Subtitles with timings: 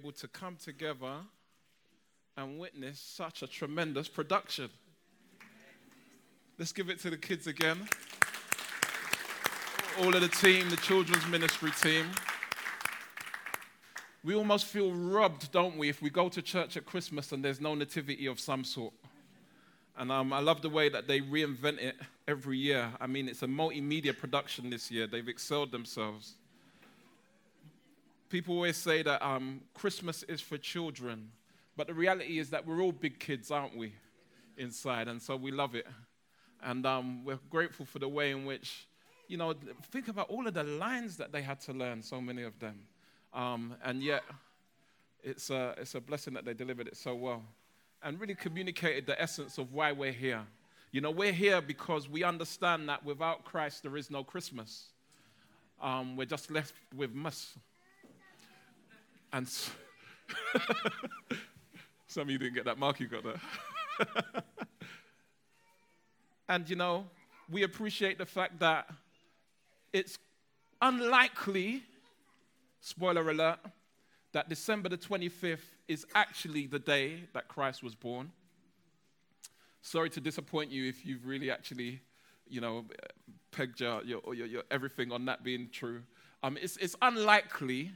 [0.00, 1.12] able to come together
[2.38, 4.70] and witness such a tremendous production.
[6.58, 7.86] Let's give it to the kids again.
[10.00, 12.06] All of the team, the children's ministry team.
[14.24, 17.60] We almost feel robbed, don't we, if we go to church at Christmas and there's
[17.60, 18.94] no nativity of some sort.
[19.98, 21.96] And um, I love the way that they reinvent it
[22.26, 22.88] every year.
[22.98, 25.06] I mean, it's a multimedia production this year.
[25.06, 26.36] They've excelled themselves.
[28.30, 31.32] People always say that um, Christmas is for children,
[31.76, 33.92] but the reality is that we're all big kids, aren't we,
[34.56, 35.08] inside?
[35.08, 35.86] And so we love it.
[36.62, 38.86] And um, we're grateful for the way in which,
[39.26, 39.52] you know,
[39.90, 42.78] think about all of the lines that they had to learn, so many of them.
[43.34, 44.22] Um, and yet,
[45.24, 47.42] it's a, it's a blessing that they delivered it so well
[48.02, 50.42] and really communicated the essence of why we're here.
[50.92, 54.90] You know, we're here because we understand that without Christ, there is no Christmas.
[55.82, 57.58] Um, we're just left with mess.
[59.32, 59.72] And so
[62.06, 62.78] some of you didn't get that.
[62.78, 64.44] Mark, you got that.
[66.48, 67.06] and you know,
[67.50, 68.88] we appreciate the fact that
[69.92, 70.18] it's
[70.82, 71.82] unlikely,
[72.80, 73.58] spoiler alert,
[74.32, 75.58] that December the 25th
[75.88, 78.30] is actually the day that Christ was born.
[79.82, 82.00] Sorry to disappoint you if you've really actually,
[82.48, 82.84] you know,
[83.50, 86.02] pegged your, your, your, your everything on that being true.
[86.42, 87.92] Um, it's, it's unlikely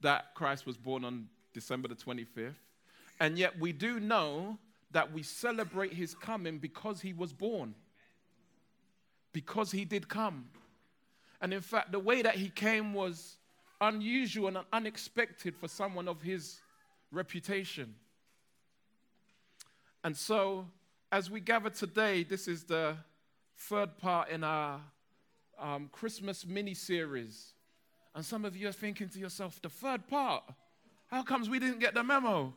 [0.00, 2.54] that Christ was born on December the 25th.
[3.20, 4.58] And yet we do know
[4.92, 7.74] that we celebrate his coming because he was born,
[9.32, 10.48] because he did come.
[11.40, 13.36] And in fact, the way that he came was
[13.80, 16.60] unusual and unexpected for someone of his
[17.12, 17.94] reputation.
[20.04, 20.66] And so,
[21.10, 22.96] as we gather today, this is the
[23.56, 24.80] third part in our
[25.58, 27.52] um, Christmas mini series
[28.18, 30.42] and some of you are thinking to yourself, the third part,
[31.06, 32.52] how comes we didn't get the memo?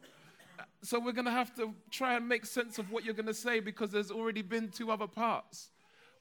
[0.82, 3.34] So we're going to have to try and make sense of what you're going to
[3.36, 5.70] say because there's already been two other parts.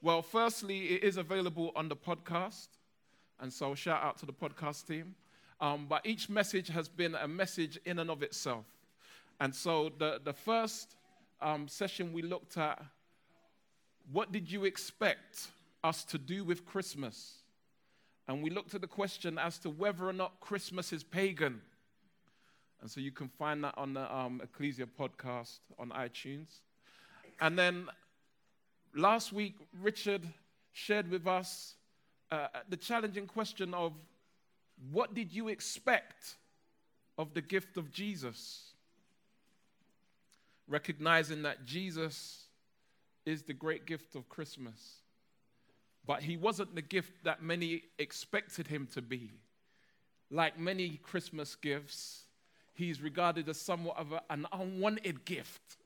[0.03, 2.69] Well, firstly, it is available on the podcast.
[3.41, 5.15] And so shout out to the podcast team.
[5.59, 8.67] Um, but each message has been a message in and of itself.
[9.41, 10.97] And so the, the first
[11.41, 12.85] um, session we looked at
[14.13, 15.47] what did you expect
[15.83, 17.40] us to do with Christmas?
[18.29, 21.61] And we looked at the question as to whether or not Christmas is pagan.
[22.81, 26.61] And so you can find that on the um, Ecclesia podcast on iTunes.
[27.41, 27.89] And then
[28.95, 30.23] last week, Richard
[30.73, 31.75] shared with us
[32.31, 33.93] uh, the challenging question of
[34.93, 36.37] what did you expect
[37.19, 38.73] of the gift of Jesus?
[40.69, 42.45] Recognizing that Jesus
[43.27, 45.01] is the great gift of Christmas.
[46.11, 49.31] But he wasn't the gift that many expected him to be.
[50.29, 52.25] Like many Christmas gifts,
[52.73, 55.77] he's regarded as somewhat of a, an unwanted gift.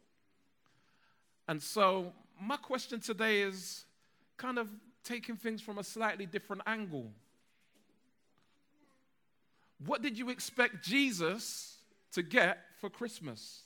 [1.46, 3.84] And so, my question today is
[4.38, 4.70] kind of
[5.04, 7.10] taking things from a slightly different angle.
[9.84, 11.76] What did you expect Jesus
[12.12, 13.60] to get for Christmas?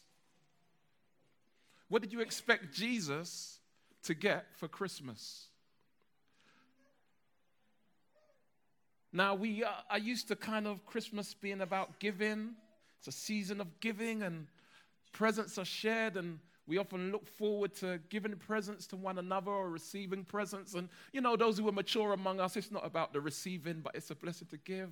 [1.89, 3.61] What did you expect Jesus
[4.03, 5.48] to get for Christmas?
[9.13, 12.51] Now, we uh, are used to kind of Christmas being about giving.
[12.99, 14.47] It's a season of giving, and
[15.13, 19.71] presents are shared, and we often look forward to giving presents to one another or
[19.71, 20.75] receiving presents.
[20.75, 23.95] And, you know, those who are mature among us, it's not about the receiving, but
[23.95, 24.91] it's a blessing to give.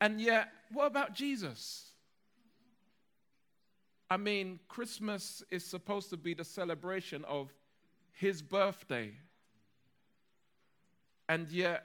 [0.00, 1.84] And yet, what about Jesus?
[4.10, 7.52] I mean, Christmas is supposed to be the celebration of
[8.12, 9.12] his birthday.
[11.28, 11.84] And yet,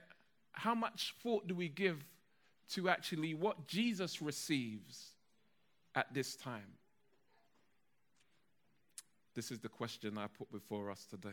[0.53, 2.03] how much thought do we give
[2.69, 5.09] to actually what Jesus receives
[5.95, 6.77] at this time?
[9.35, 11.29] This is the question I put before us today.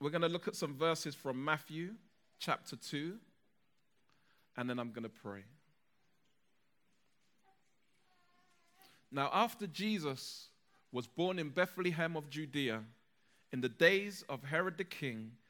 [0.00, 1.90] We're going to look at some verses from Matthew
[2.38, 3.16] chapter 2,
[4.56, 5.44] and then I'm going to pray.
[9.12, 10.48] Now, after Jesus
[10.90, 12.82] was born in Bethlehem of Judea,
[13.52, 15.32] in the days of Herod the king,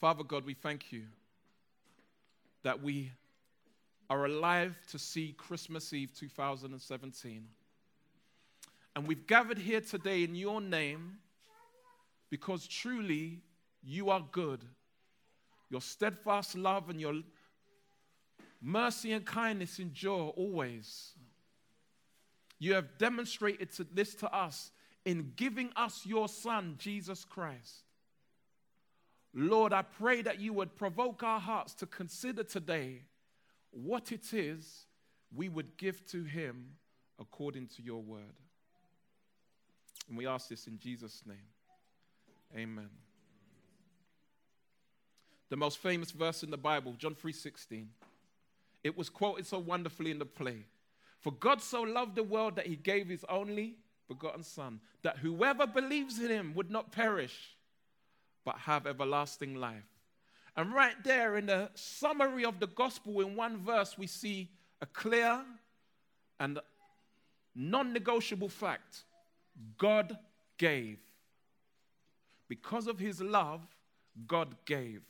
[0.00, 1.04] Father God, we thank you
[2.62, 3.10] that we
[4.10, 7.46] are alive to see Christmas Eve 2017.
[8.94, 11.18] And we've gathered here today in your name
[12.28, 13.40] because truly
[13.82, 14.60] you are good.
[15.70, 17.14] Your steadfast love and your
[18.60, 21.12] mercy and kindness endure always.
[22.58, 24.70] You have demonstrated this to us
[25.04, 27.85] in giving us your Son, Jesus Christ.
[29.38, 33.02] Lord, I pray that you would provoke our hearts to consider today
[33.70, 34.86] what it is
[35.34, 36.70] we would give to him
[37.18, 38.22] according to your word.
[40.08, 41.36] And we ask this in Jesus' name.
[42.56, 42.88] Amen.
[45.50, 47.90] The most famous verse in the Bible, John 3:16.
[48.82, 50.64] It was quoted so wonderfully in the play.
[51.20, 53.76] For God so loved the world that he gave his only
[54.08, 57.55] begotten son, that whoever believes in him would not perish,
[58.46, 59.84] but have everlasting life.
[60.56, 64.48] And right there in the summary of the gospel, in one verse, we see
[64.80, 65.42] a clear
[66.40, 66.58] and
[67.54, 69.02] non negotiable fact
[69.76, 70.16] God
[70.56, 70.98] gave.
[72.48, 73.60] Because of his love,
[74.26, 75.02] God gave.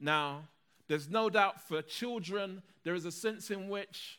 [0.00, 0.42] Now,
[0.88, 4.18] there's no doubt for children, there is a sense in which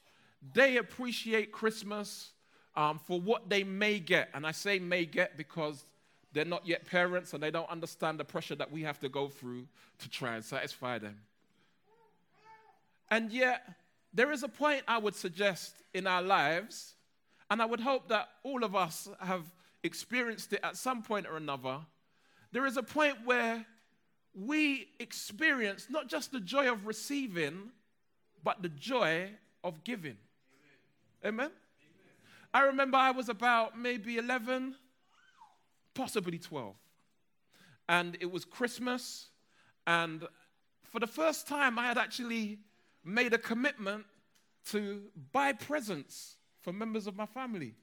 [0.54, 2.32] they appreciate Christmas
[2.76, 4.30] um, for what they may get.
[4.34, 5.86] And I say may get because
[6.34, 9.28] they're not yet parents and they don't understand the pressure that we have to go
[9.28, 9.68] through
[10.00, 11.18] to try and satisfy them.
[13.10, 13.68] And yet,
[14.14, 16.96] there is a point I would suggest in our lives,
[17.50, 19.44] and I would hope that all of us have
[19.84, 21.80] experienced it at some point or another.
[22.52, 23.66] There is a point where
[24.34, 27.72] we experience not just the joy of receiving,
[28.44, 29.30] but the joy
[29.64, 30.18] of giving.
[31.24, 31.36] Amen?
[31.36, 31.52] Amen?
[32.54, 34.76] I remember I was about maybe 11
[35.98, 36.76] possibly 12.
[37.90, 39.30] And it was Christmas,
[39.88, 40.24] and
[40.84, 42.60] for the first time, I had actually
[43.04, 44.06] made a commitment
[44.72, 45.02] to
[45.32, 47.74] buy presents for members of my family.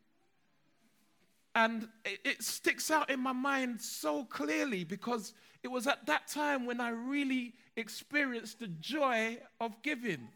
[1.54, 6.28] And it, it, sticks out in my mind so clearly because it was at that
[6.28, 10.28] time when I really experienced the joy of giving.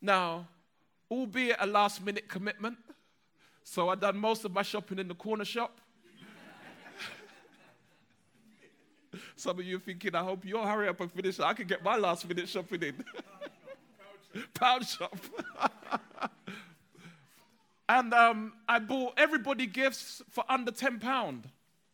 [0.00, 0.48] Now,
[1.10, 2.78] albeit a last minute commitment,
[3.64, 5.80] so I'd done most of my shopping in the corner shop.
[9.38, 11.94] Some of you thinking, I hope you'll hurry up and finish I can get my
[11.96, 13.04] last minute shopping in.
[14.54, 15.16] Pound shop.
[17.88, 21.44] and um, I bought everybody gifts for under £10.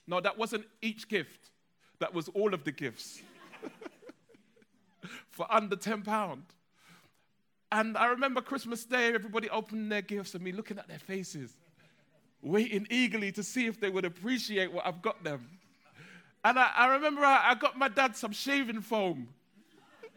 [0.06, 1.50] No, that wasn't each gift,
[1.98, 3.20] that was all of the gifts
[5.28, 6.38] for under £10.
[7.72, 11.52] And I remember Christmas Day, everybody opening their gifts and me looking at their faces,
[12.40, 15.46] waiting eagerly to see if they would appreciate what I've got them.
[16.44, 19.28] And I, I remember I, I, got my dad some shaving foam.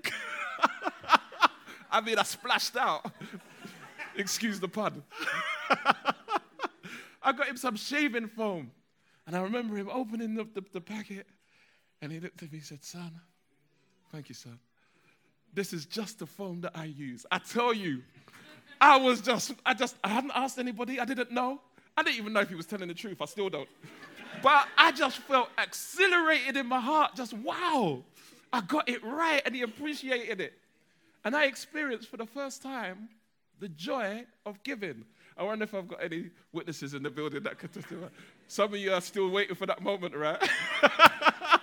[1.92, 3.10] I mean, I splashed out.
[4.18, 5.04] Excuse the pun.
[7.24, 8.72] I got him some shaving foam.
[9.26, 11.28] And I remember him opening the, the, the packet.
[12.02, 13.20] And he looked at me and said, Son,
[14.12, 14.60] thank you, son.
[15.54, 17.26] This is just the foam that I use.
[17.32, 18.04] I tell you,
[18.82, 21.00] I was just, I just, I hadn't asked anybody.
[21.00, 21.62] I didn't know.
[21.96, 23.22] I didn't even know if he was telling the truth.
[23.22, 23.70] I still don't.
[24.42, 27.16] But I just felt exhilarated in my heart.
[27.16, 28.04] Just wow,
[28.52, 30.54] I got it right, and he appreciated it.
[31.24, 33.10] And I experienced for the first time
[33.60, 35.04] the joy of giving.
[35.38, 38.08] I wonder if I've got any witnesses in the building that could testify.
[38.48, 40.42] Some of you are still waiting for that moment, right?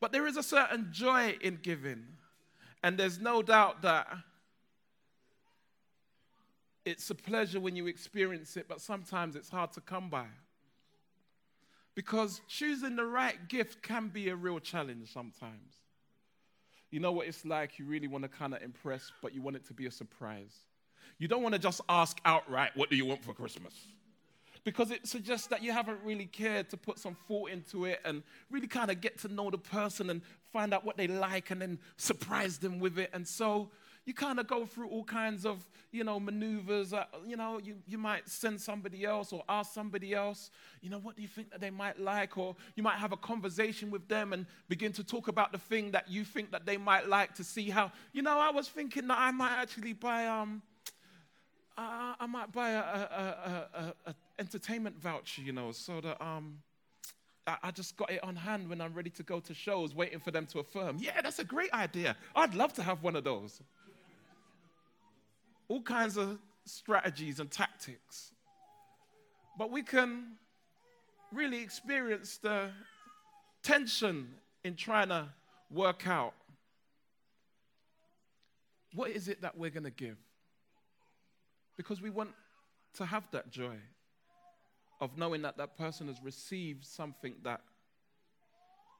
[0.00, 2.04] but there is a certain joy in giving.
[2.82, 4.08] And there's no doubt that
[6.84, 10.26] it's a pleasure when you experience it, but sometimes it's hard to come by.
[11.94, 15.76] Because choosing the right gift can be a real challenge sometimes.
[16.90, 17.78] You know what it's like?
[17.78, 20.54] You really want to kind of impress, but you want it to be a surprise.
[21.18, 23.74] You don't want to just ask outright, What do you want for Christmas?
[24.64, 28.22] Because it suggests that you haven't really cared to put some thought into it and
[28.50, 30.22] really kind of get to know the person and
[30.52, 33.10] find out what they like and then surprise them with it.
[33.12, 33.70] And so
[34.04, 36.92] you kind of go through all kinds of, you know, maneuvers.
[36.92, 40.98] Uh, you know, you, you might send somebody else or ask somebody else, you know,
[40.98, 42.36] what do you think that they might like?
[42.36, 45.92] Or you might have a conversation with them and begin to talk about the thing
[45.92, 49.06] that you think that they might like to see how, you know, I was thinking
[49.08, 50.62] that I might actually buy, um,
[51.78, 56.58] uh, I might buy a, a, a, a, entertainment voucher, you know, so that, um,
[57.46, 60.30] I just got it on hand when I'm ready to go to shows, waiting for
[60.30, 60.98] them to affirm.
[61.00, 62.16] Yeah, that's a great idea.
[62.36, 63.60] I'd love to have one of those
[65.72, 68.30] all kinds of strategies and tactics.
[69.58, 70.32] But we can
[71.32, 72.68] really experience the
[73.62, 74.28] tension
[74.64, 75.28] in trying to
[75.70, 76.34] work out
[78.94, 80.18] what is it that we're going to give?
[81.78, 82.32] Because we want
[82.98, 83.76] to have that joy
[85.00, 87.62] of knowing that that person has received something that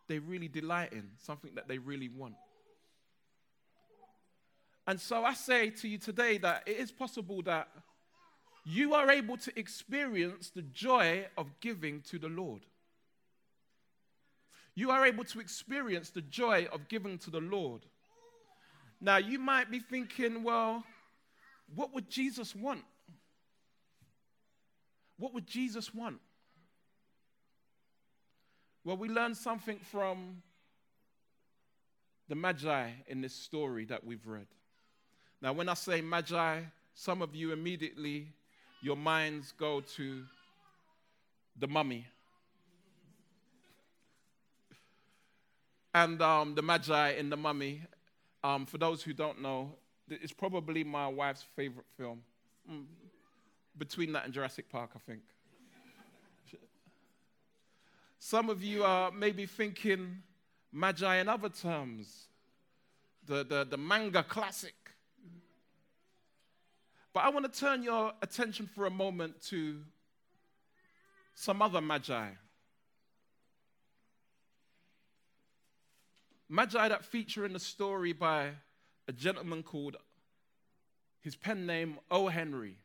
[0.08, 2.34] they really delight in, something that they really want.
[4.86, 7.68] And so I say to you today that it is possible that
[8.64, 12.62] you are able to experience the joy of giving to the Lord.
[14.74, 17.82] You are able to experience the joy of giving to the Lord.
[19.00, 20.84] Now, you might be thinking, well,
[21.74, 22.82] what would Jesus want?
[25.18, 26.20] What would Jesus want?
[28.84, 30.42] Well, we learn something from
[32.28, 34.46] the Magi in this story that we've read.
[35.42, 36.60] Now, when I say magi,
[36.94, 38.28] some of you immediately,
[38.80, 40.22] your minds go to
[41.58, 42.06] the mummy.
[45.92, 47.82] And um, the magi in the mummy,
[48.44, 49.72] um, for those who don't know,
[50.08, 52.22] it's probably my wife's favorite film.
[52.70, 52.84] Mm,
[53.76, 55.22] between that and Jurassic Park, I think.
[58.20, 60.22] Some of you are maybe thinking
[60.72, 62.28] magi in other terms,
[63.26, 64.74] the, the, the manga classic.
[67.12, 69.80] But I want to turn your attention for a moment to
[71.34, 72.30] some other magi.
[76.48, 78.50] Magi that feature in the story by
[79.08, 79.96] a gentleman called,
[81.20, 82.28] his pen name, O.
[82.28, 82.76] Henry.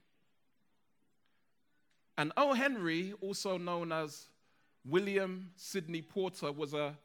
[2.17, 2.53] And O.
[2.53, 4.27] Henry, also known as
[4.85, 6.97] William Sydney Porter, was a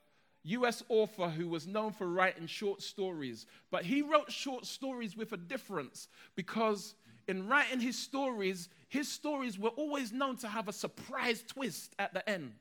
[0.44, 3.46] US author who was known for writing short stories.
[3.70, 6.94] But he wrote short stories with a difference because
[7.32, 12.12] in writing his stories, his stories were always known to have a surprise twist at
[12.12, 12.52] the end.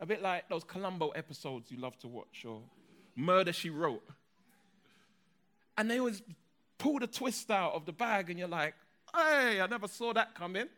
[0.00, 2.62] A bit like those Columbo episodes you love to watch, or
[3.14, 4.02] Murder She Wrote.
[5.76, 6.22] And they always
[6.78, 8.74] pull the twist out of the bag, and you're like,
[9.14, 10.68] hey, I never saw that coming.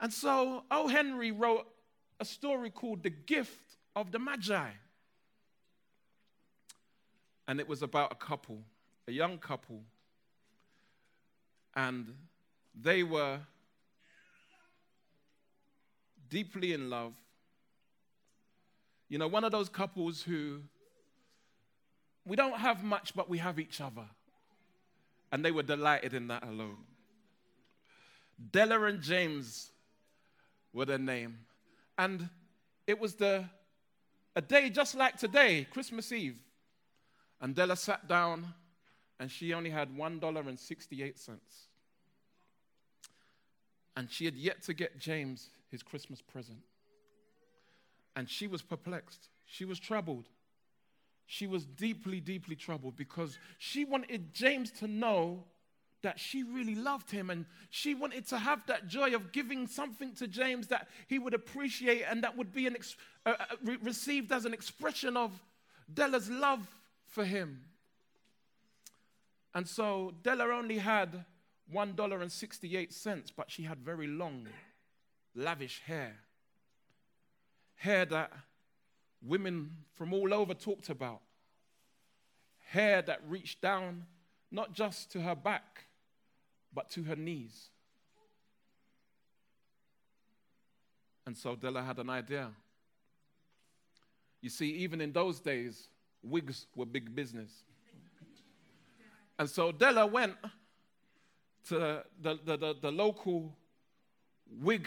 [0.00, 0.88] And so O.
[0.88, 1.66] Henry wrote
[2.18, 4.70] a story called The Gift of the Magi.
[7.46, 8.62] And it was about a couple,
[9.06, 9.82] a young couple
[11.74, 12.14] and
[12.74, 13.40] they were
[16.28, 17.12] deeply in love.
[19.08, 20.60] You know, one of those couples who
[22.24, 24.04] we don't have much, but we have each other.
[25.32, 26.78] And they were delighted in that alone.
[28.52, 29.70] Della and James
[30.72, 31.38] were their name.
[31.98, 32.28] And
[32.86, 33.44] it was the,
[34.34, 36.38] a day just like today, Christmas Eve.
[37.40, 38.54] And Della sat down
[39.20, 41.28] and she only had $1.68.
[43.96, 46.60] And she had yet to get James his Christmas present.
[48.16, 49.28] And she was perplexed.
[49.44, 50.24] She was troubled.
[51.26, 55.44] She was deeply, deeply troubled because she wanted James to know
[56.02, 60.14] that she really loved him and she wanted to have that joy of giving something
[60.14, 62.96] to James that he would appreciate and that would be ex-
[63.26, 65.30] uh, uh, re- received as an expression of
[65.92, 66.66] Della's love
[67.04, 67.60] for him.
[69.54, 71.24] And so Della only had
[71.74, 74.46] $1.68, but she had very long,
[75.34, 76.16] lavish hair.
[77.76, 78.32] Hair that
[79.22, 81.20] women from all over talked about.
[82.68, 84.06] Hair that reached down
[84.50, 85.86] not just to her back,
[86.72, 87.70] but to her knees.
[91.26, 92.50] And so Della had an idea.
[94.40, 95.88] You see, even in those days,
[96.22, 97.50] wigs were big business.
[99.40, 100.34] And so Della went
[101.68, 101.78] to
[102.20, 103.56] the, the, the, the local
[104.60, 104.86] wig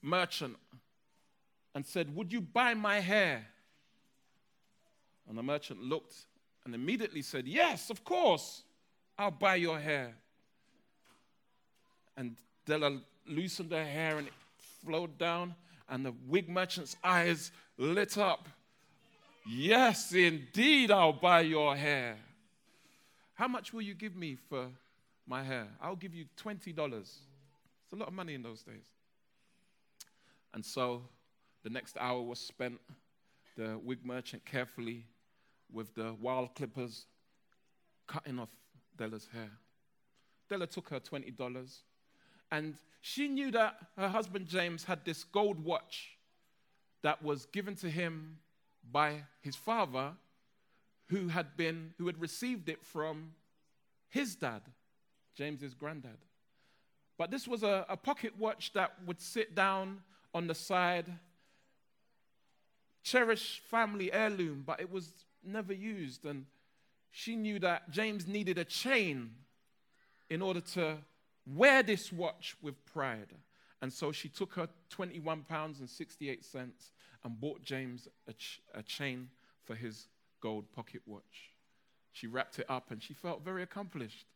[0.00, 0.56] merchant
[1.74, 3.44] and said, Would you buy my hair?
[5.28, 6.14] And the merchant looked
[6.64, 8.62] and immediately said, Yes, of course,
[9.18, 10.14] I'll buy your hair.
[12.16, 14.34] And Della loosened her hair and it
[14.84, 15.56] flowed down,
[15.88, 18.48] and the wig merchant's eyes lit up.
[19.44, 22.18] Yes, indeed, I'll buy your hair.
[23.38, 24.66] How much will you give me for
[25.24, 25.68] my hair?
[25.80, 26.98] I'll give you $20.
[26.98, 28.86] It's a lot of money in those days.
[30.52, 31.02] And so
[31.62, 32.80] the next hour was spent,
[33.56, 35.04] the wig merchant carefully
[35.72, 37.06] with the wild clippers
[38.08, 38.48] cutting off
[38.96, 39.50] Della's hair.
[40.50, 41.78] Della took her $20
[42.50, 46.18] and she knew that her husband James had this gold watch
[47.02, 48.38] that was given to him
[48.90, 50.14] by his father
[51.08, 53.32] who had been who had received it from
[54.08, 54.62] his dad,
[55.34, 56.18] James's granddad.
[57.16, 60.00] But this was a, a pocket watch that would sit down
[60.34, 61.06] on the side,
[63.02, 65.12] cherished family heirloom, but it was
[65.44, 66.24] never used.
[66.24, 66.46] And
[67.10, 69.30] she knew that James needed a chain
[70.30, 70.98] in order to
[71.46, 73.34] wear this watch with pride.
[73.80, 76.92] And so she took her 21 pounds and 68 cents
[77.24, 79.28] and bought James a, ch- a chain
[79.64, 80.08] for his
[80.40, 81.52] gold pocket watch.
[82.12, 84.26] She wrapped it up and she felt very accomplished.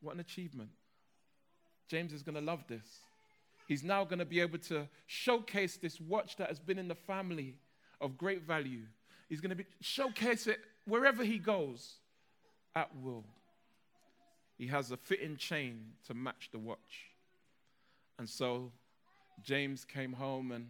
[0.00, 0.70] What an achievement.
[1.88, 2.86] James is going to love this.
[3.68, 6.94] He's now going to be able to showcase this watch that has been in the
[6.94, 7.54] family
[8.00, 8.82] of great value.
[9.28, 11.94] He's going to be, showcase it wherever he goes
[12.74, 13.24] at will.
[14.58, 17.06] He has a fitting chain to match the watch.
[18.18, 18.72] And so
[19.42, 20.68] James came home and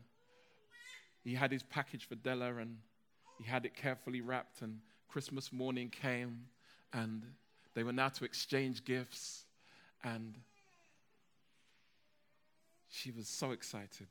[1.24, 2.76] he had his package for Della and
[3.40, 4.60] he had it carefully wrapped.
[4.62, 6.46] And Christmas morning came
[6.92, 7.22] and
[7.74, 9.44] they were now to exchange gifts.
[10.04, 10.34] And
[12.90, 14.08] she was so excited.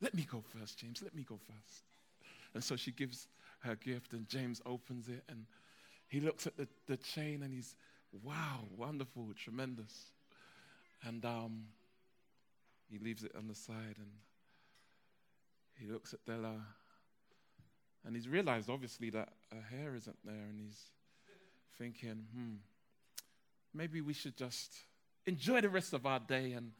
[0.00, 1.02] Let me go first, James.
[1.02, 1.82] Let me go first.
[2.54, 3.26] And so she gives
[3.60, 5.44] her gift, and James opens it, and
[6.06, 7.74] he looks at the, the chain, and he's,
[8.22, 10.12] wow, wonderful, tremendous.
[11.04, 11.64] And um,
[12.90, 14.10] he leaves it on the side, and
[15.80, 16.54] he looks at Della,
[18.08, 20.80] and he's realized, obviously, that her hair isn't there, and he's
[21.76, 22.54] thinking, hmm,
[23.74, 24.72] maybe we should just
[25.26, 26.72] enjoy the rest of our day and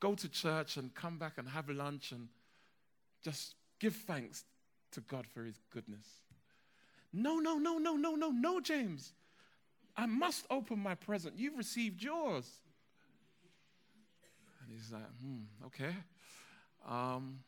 [0.00, 2.28] go to church and come back and have lunch and
[3.24, 4.44] just give thanks
[4.92, 6.06] to God for his goodness.
[7.10, 9.14] No, no, no, no, no, no, no, James.
[9.96, 11.38] I must open my present.
[11.38, 12.50] You've received yours.
[14.60, 15.94] And he's like, hmm, okay.
[16.86, 17.38] Um,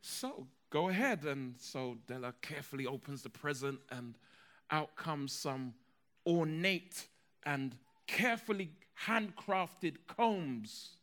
[0.00, 1.24] so go ahead.
[1.24, 4.16] And so Della carefully opens the present, and
[4.70, 5.74] out comes some
[6.26, 7.06] ornate
[7.44, 8.70] and carefully
[9.06, 10.96] handcrafted combs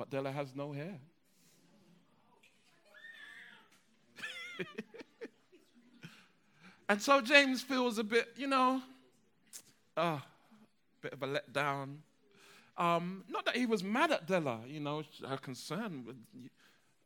[0.00, 0.98] But Della has no hair.
[6.88, 8.80] and so James feels a bit, you know,
[9.98, 10.18] a uh,
[11.02, 11.96] bit of a letdown.
[12.76, 16.04] Um, not that he was mad at Della, you know, her concern.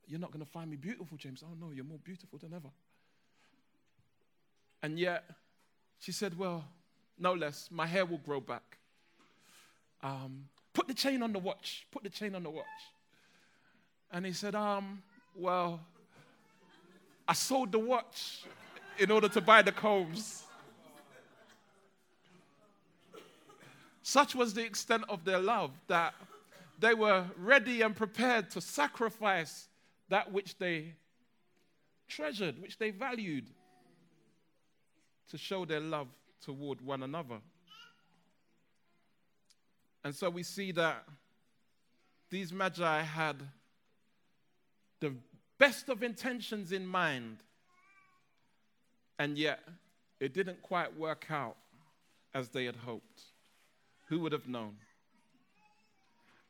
[0.07, 1.43] You're not going to find me beautiful, James.
[1.45, 2.71] Oh, no, you're more beautiful than ever.
[4.83, 5.25] And yet,
[5.99, 6.65] she said, Well,
[7.19, 8.79] no less, my hair will grow back.
[10.03, 11.87] Um, Put the chain on the watch.
[11.93, 12.67] Put the chain on the watch.
[14.11, 15.03] And he said, Um,
[15.35, 15.81] well,
[17.27, 18.43] I sold the watch
[18.99, 20.44] in order to buy the combs.
[24.07, 26.13] Such was the extent of their love that
[26.79, 29.67] they were ready and prepared to sacrifice
[30.11, 30.93] that which they
[32.07, 33.49] treasured, which they valued,
[35.31, 36.09] to show their love
[36.45, 37.39] toward one another.
[40.05, 41.03] And so we see that
[42.29, 43.37] these magi had
[45.01, 45.15] the
[45.57, 47.39] best of intentions in mind,
[49.19, 49.61] and yet
[50.21, 51.57] it didn't quite work out
[52.35, 53.23] as they had hoped.
[54.07, 54.77] Who would have known?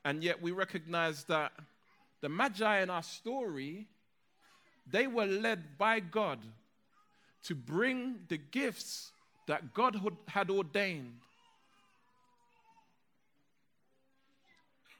[0.04, 1.52] And yet we recognize that
[2.20, 3.86] the magi in our story
[4.86, 6.38] they were led by God
[7.44, 9.12] to bring the gifts
[9.46, 11.20] that God had ordained.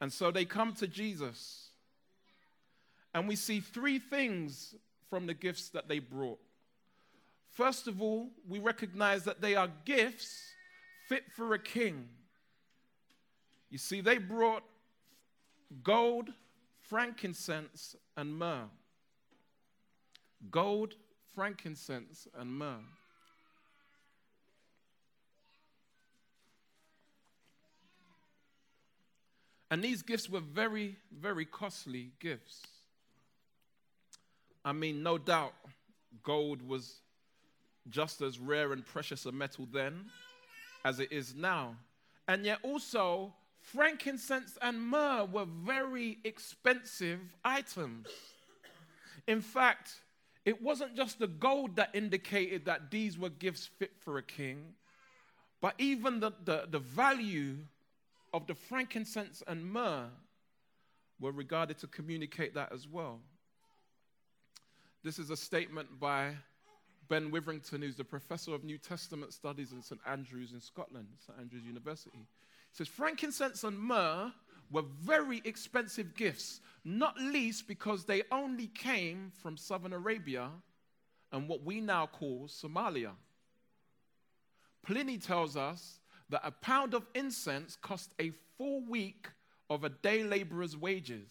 [0.01, 1.69] And so they come to Jesus.
[3.15, 4.75] And we see three things
[5.09, 6.41] from the gifts that they brought.
[7.51, 10.43] First of all, we recognize that they are gifts
[11.09, 12.09] fit for a king.
[13.75, 14.63] You see, they brought
[15.83, 16.29] gold,
[16.83, 18.69] frankincense, and myrrh.
[20.49, 20.95] Gold,
[21.35, 22.85] frankincense, and myrrh.
[29.73, 32.63] And these gifts were very, very costly gifts.
[34.65, 35.55] I mean, no doubt
[36.23, 37.01] gold was
[37.91, 40.05] just as rare and precious a metal then
[40.85, 41.75] as it is now.
[42.29, 43.35] And yet, also,
[43.73, 48.07] frankincense and myrrh were very expensive items.
[49.27, 50.01] In fact,
[50.45, 54.75] it wasn't just the gold that indicated that these were gifts fit for a king,
[55.61, 57.57] but even the, the, the value
[58.35, 60.09] of the frankincense and myrrh
[61.19, 63.21] were regarded to communicate that as well.
[65.03, 66.35] This is a statement by
[67.09, 71.39] Ben Witherington, who's the professor of New Testament studies in St Andrews in Scotland, St
[71.39, 72.27] Andrews University.
[72.75, 74.33] Says, Frankincense and myrrh
[74.71, 80.51] were very expensive gifts, not least because they only came from southern Arabia
[81.31, 83.13] and what we now call Somalia.
[84.85, 89.29] Pliny tells us that a pound of incense cost a full week
[89.71, 91.31] of a day laborer's wages.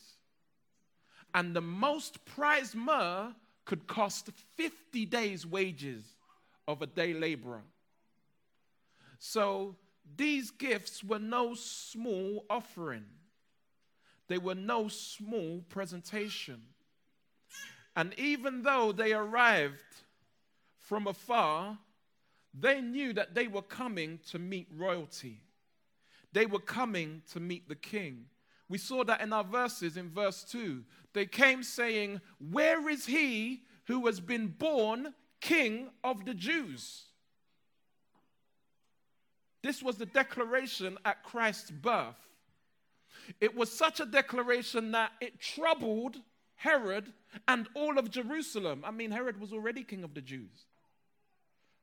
[1.33, 3.33] And the most prized myrrh
[3.65, 6.05] could cost 50 days' wages
[6.69, 7.63] of a day laborer.
[9.19, 9.75] So
[10.15, 13.05] these gifts were no small offering,
[14.27, 16.61] they were no small presentation.
[17.95, 19.83] And even though they arrived
[20.79, 21.77] from afar,
[22.53, 25.41] they knew that they were coming to meet royalty.
[26.31, 28.25] They were coming to meet the king.
[28.69, 30.83] We saw that in our verses in verse 2.
[31.13, 37.05] They came saying, Where is he who has been born king of the Jews?
[39.63, 42.27] This was the declaration at Christ's birth.
[43.39, 46.17] It was such a declaration that it troubled
[46.55, 47.11] Herod
[47.47, 48.83] and all of Jerusalem.
[48.85, 50.65] I mean, Herod was already king of the Jews.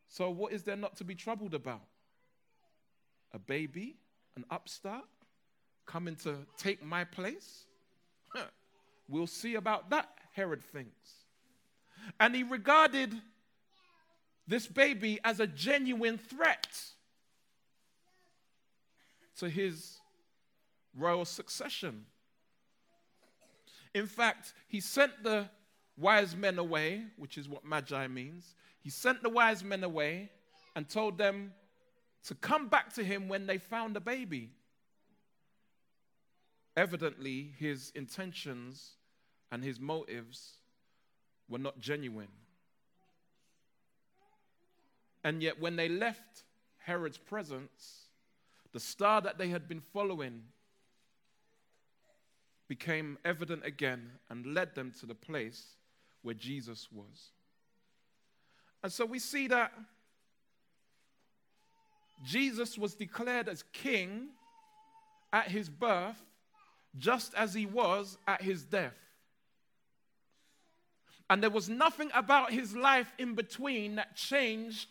[0.08, 1.82] So, what is there not to be troubled about?
[3.32, 3.96] A baby,
[4.36, 5.04] an upstart,
[5.86, 7.64] coming to take my place?
[9.08, 11.10] we'll see about that, Herod thinks.
[12.18, 13.14] And he regarded
[14.46, 16.68] this baby as a genuine threat
[19.38, 19.98] to his
[20.96, 22.06] royal succession.
[23.94, 25.48] In fact, he sent the
[25.96, 28.54] wise men away, which is what magi means.
[28.80, 30.30] He sent the wise men away
[30.74, 31.52] and told them
[32.24, 34.50] to come back to him when they found the baby.
[36.76, 38.92] Evidently, his intentions
[39.50, 40.58] and his motives
[41.48, 42.28] were not genuine.
[45.24, 46.44] And yet, when they left
[46.78, 48.06] Herod's presence,
[48.72, 50.42] the star that they had been following
[52.68, 55.74] became evident again and led them to the place
[56.22, 57.32] where Jesus was.
[58.82, 59.72] And so we see that
[62.24, 64.28] Jesus was declared as king
[65.32, 66.22] at his birth
[66.98, 68.94] just as he was at his death.
[71.28, 74.88] And there was nothing about his life in between that changed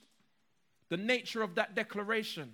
[0.87, 2.51] the nature of that declaration.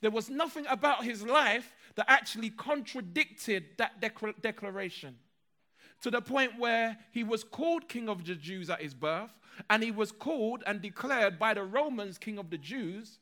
[0.00, 4.00] There was nothing about his life that actually contradicted that
[4.42, 5.16] declaration.
[6.02, 9.30] To the point where he was called King of the Jews at his birth,
[9.70, 13.18] and he was called and declared by the Romans King of the Jews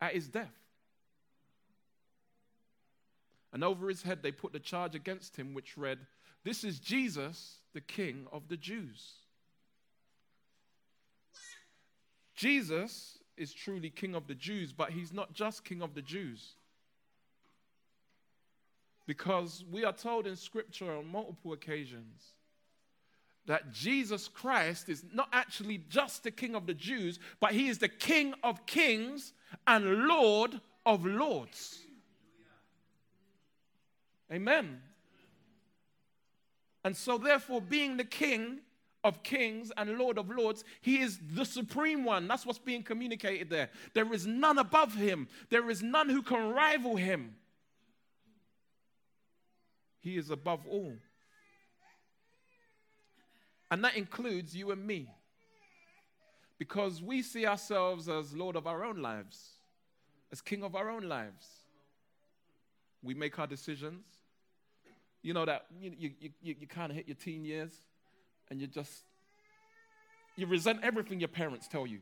[0.00, 0.54] at his death.
[3.52, 5.98] And over his head, they put the charge against him, which read,
[6.44, 9.12] This is Jesus, the King of the Jews.
[12.34, 16.54] Jesus is truly King of the Jews, but he's not just King of the Jews.
[19.06, 22.34] Because we are told in Scripture on multiple occasions
[23.46, 27.78] that Jesus Christ is not actually just the King of the Jews, but he is
[27.78, 29.32] the King of kings
[29.66, 31.78] and Lord of lords.
[34.30, 34.82] Amen.
[36.84, 38.60] And so, therefore, being the King
[39.04, 42.26] of kings and Lord of lords, he is the supreme one.
[42.26, 43.70] That's what's being communicated there.
[43.94, 47.34] There is none above him, there is none who can rival him.
[50.00, 50.94] He is above all.
[53.70, 55.12] And that includes you and me.
[56.58, 59.50] Because we see ourselves as Lord of our own lives,
[60.32, 61.46] as King of our own lives.
[63.02, 64.04] We make our decisions.
[65.22, 67.72] You know that you, you, you, you kind of hit your teen years
[68.50, 69.04] and you just,
[70.36, 72.00] you resent everything your parents tell you.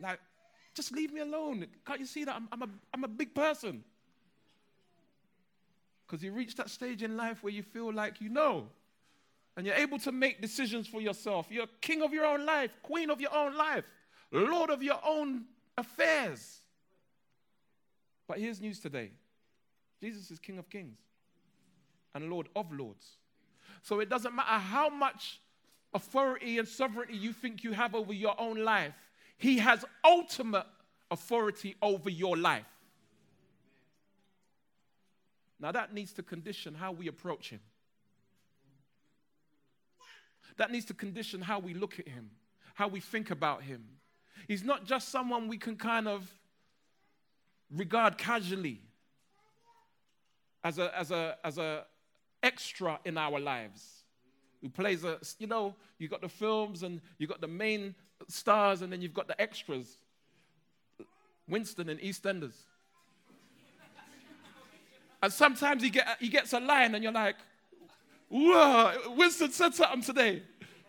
[0.00, 0.20] Like,
[0.74, 1.66] just leave me alone.
[1.86, 3.82] Can't you see that I'm, I'm, a, I'm a big person?
[6.06, 8.68] Because you reach that stage in life where you feel like you know
[9.56, 11.48] and you're able to make decisions for yourself.
[11.50, 13.84] You're king of your own life, queen of your own life,
[14.30, 16.60] lord of your own affairs.
[18.28, 19.10] But here's news today
[20.00, 20.98] Jesus is King of kings
[22.14, 23.17] and Lord of lords.
[23.82, 25.40] So it doesn't matter how much
[25.94, 28.94] authority and sovereignty you think you have over your own life,
[29.36, 30.66] He has ultimate
[31.10, 32.66] authority over your life.
[35.60, 37.60] Now, that needs to condition how we approach Him.
[40.56, 42.30] That needs to condition how we look at Him,
[42.74, 43.84] how we think about Him.
[44.46, 46.30] He's not just someone we can kind of
[47.70, 48.80] regard casually
[50.62, 51.84] as a, as a, as a
[52.42, 54.04] extra in our lives
[54.60, 57.94] who plays a, you know, you got the films and you got the main
[58.26, 59.98] stars and then you've got the extras.
[61.48, 62.54] Winston and EastEnders.
[65.22, 67.36] and sometimes he, get, he gets a line and you're like,
[68.28, 70.42] whoa, Winston said something today.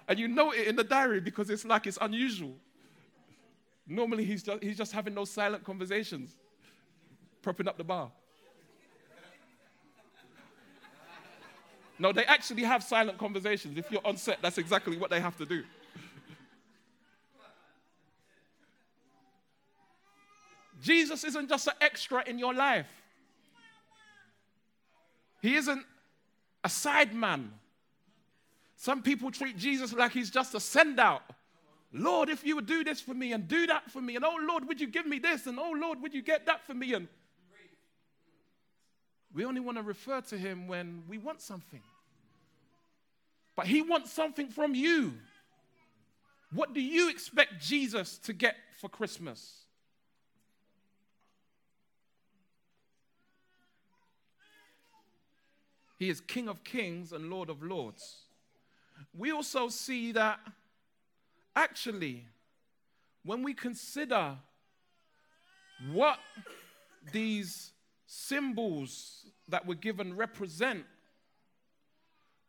[0.08, 2.56] And you know it in the diary because it's like it's unusual.
[3.88, 6.36] Normally he's just, he's just having those silent conversations,
[7.42, 8.12] propping up the bar.
[12.00, 13.78] No, they actually have silent conversations.
[13.78, 15.64] If you're on set, that's exactly what they have to do.
[20.82, 22.88] Jesus isn't just an extra in your life.
[25.42, 25.86] He isn't
[26.64, 27.52] a side man.
[28.78, 31.24] Some people treat Jesus like he's just a send out.
[31.92, 34.38] Lord, if you would do this for me and do that for me, and oh
[34.48, 35.48] Lord, would you give me this?
[35.48, 36.94] And oh Lord, would you get that for me?
[36.94, 37.10] And
[39.34, 41.82] we only want to refer to him when we want something.
[43.56, 45.14] But he wants something from you.
[46.54, 49.66] What do you expect Jesus to get for Christmas?
[55.98, 58.20] He is King of kings and Lord of lords.
[59.16, 60.40] We also see that
[61.56, 62.26] actually,
[63.24, 64.38] when we consider
[65.92, 66.20] what
[67.12, 67.72] these
[68.12, 70.84] symbols that were given represent,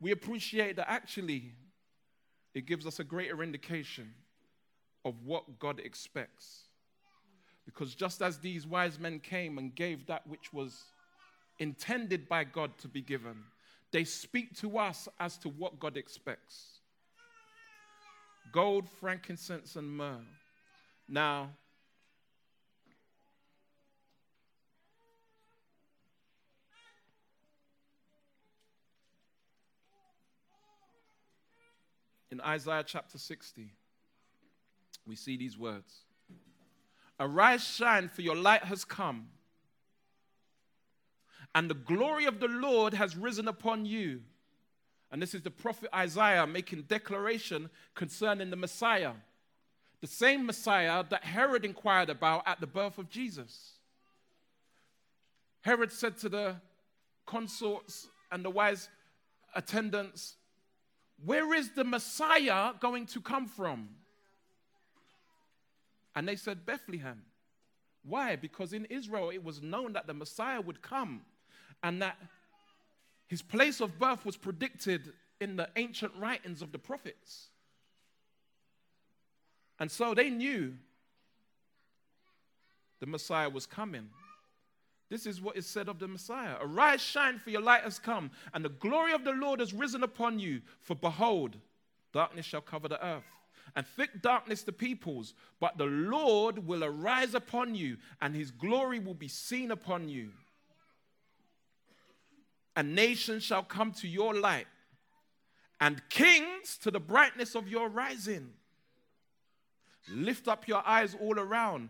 [0.00, 1.52] we appreciate that actually
[2.54, 4.14] it gives us a greater indication
[5.04, 6.62] of what God expects.
[7.66, 10.82] Because just as these wise men came and gave that which was
[11.58, 13.36] intended by God to be given,
[13.92, 16.78] they speak to us as to what God expects
[18.50, 20.24] gold, frankincense, and myrrh.
[21.06, 21.50] Now,
[32.30, 33.72] in Isaiah chapter 60,
[35.06, 36.04] we see these words
[37.18, 39.28] Arise, shine, for your light has come,
[41.54, 44.22] and the glory of the Lord has risen upon you.
[45.12, 49.12] And this is the prophet Isaiah making declaration concerning the Messiah,
[50.00, 53.72] the same Messiah that Herod inquired about at the birth of Jesus.
[55.62, 56.56] Herod said to the
[57.26, 58.88] consorts and the wise
[59.54, 60.36] attendants,
[61.24, 63.88] where is the Messiah going to come from?
[66.14, 67.22] And they said, Bethlehem.
[68.02, 68.36] Why?
[68.36, 71.22] Because in Israel it was known that the Messiah would come
[71.82, 72.16] and that
[73.28, 77.48] his place of birth was predicted in the ancient writings of the prophets.
[79.78, 80.74] And so they knew
[83.00, 84.10] the Messiah was coming.
[85.10, 88.30] This is what is said of the Messiah Arise, shine, for your light has come,
[88.54, 90.62] and the glory of the Lord has risen upon you.
[90.82, 91.56] For behold,
[92.12, 93.24] darkness shall cover the earth,
[93.74, 95.34] and thick darkness the peoples.
[95.58, 100.30] But the Lord will arise upon you, and his glory will be seen upon you.
[102.76, 104.68] And nations shall come to your light,
[105.80, 108.52] and kings to the brightness of your rising.
[110.08, 111.88] Lift up your eyes all around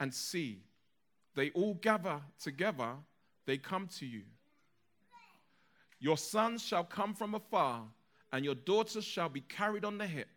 [0.00, 0.62] and see
[1.36, 2.94] they all gather together,
[3.44, 4.22] they come to you.
[6.00, 7.84] Your sons shall come from afar,
[8.32, 10.28] and your daughters shall be carried on the hip.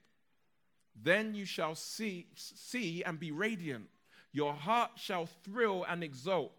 [1.02, 3.88] Then you shall see, see and be radiant.
[4.32, 6.54] Your heart shall thrill and exult,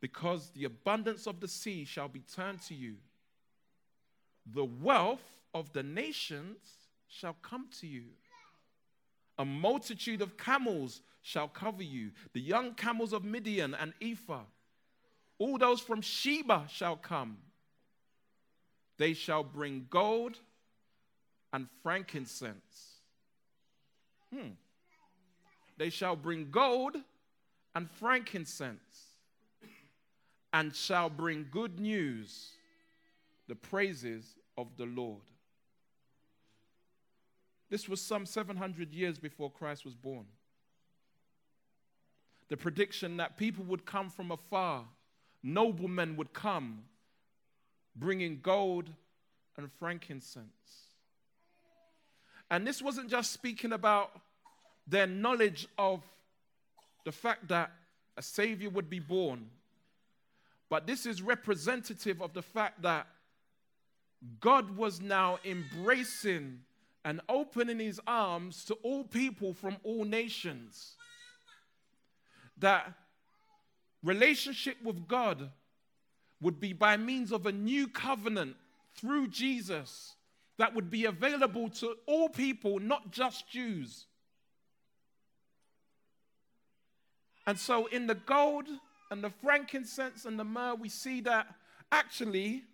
[0.00, 2.96] because the abundance of the sea shall be turned to you.
[4.52, 6.58] The wealth of the nations
[7.08, 8.04] shall come to you.
[9.38, 14.44] A multitude of camels shall cover you, the young camels of Midian and Ephah.
[15.38, 17.38] All those from Sheba shall come.
[18.96, 20.38] They shall bring gold
[21.52, 23.00] and frankincense.
[24.32, 24.50] Hmm.
[25.76, 26.96] They shall bring gold
[27.74, 29.16] and frankincense,
[30.52, 32.52] and shall bring good news,
[33.48, 35.22] the praises of the Lord.
[37.68, 40.26] This was some 700 years before Christ was born.
[42.48, 44.84] The prediction that people would come from afar,
[45.42, 46.84] noblemen would come
[47.96, 48.90] bringing gold
[49.56, 50.46] and frankincense.
[52.50, 54.10] And this wasn't just speaking about
[54.86, 56.02] their knowledge of
[57.04, 57.72] the fact that
[58.16, 59.50] a Savior would be born,
[60.68, 63.06] but this is representative of the fact that
[64.40, 66.60] God was now embracing
[67.04, 70.96] and opening his arms to all people from all nations.
[72.58, 72.92] That
[74.02, 75.50] relationship with God
[76.40, 78.56] would be by means of a new covenant
[78.94, 80.14] through Jesus
[80.58, 84.06] that would be available to all people, not just Jews.
[87.46, 88.66] And so, in the gold
[89.10, 91.46] and the frankincense and the myrrh, we see that
[91.92, 92.64] actually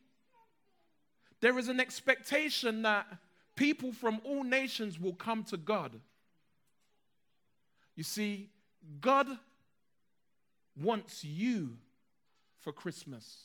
[1.41, 3.07] there is an expectation that
[3.57, 5.93] people from all nations will come to God.
[7.97, 8.49] You see,
[9.01, 9.27] God
[10.81, 11.77] wants you
[12.61, 13.45] for Christmas.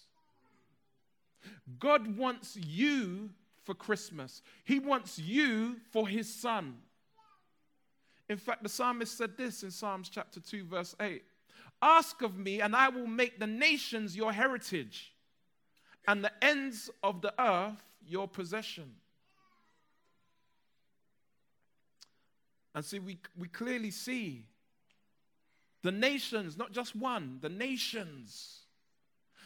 [1.79, 3.29] God wants you
[3.63, 4.41] for Christmas.
[4.63, 6.77] He wants you for his son.
[8.29, 11.23] In fact, the psalmist said this in Psalms chapter 2, verse 8
[11.81, 15.13] Ask of me, and I will make the nations your heritage,
[16.07, 18.91] and the ends of the earth your possession.
[22.73, 24.45] And see, we, we clearly see
[25.87, 28.63] the nations, not just one, the nations